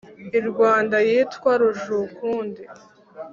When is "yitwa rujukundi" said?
1.09-2.61